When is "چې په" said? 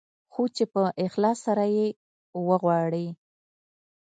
0.55-0.81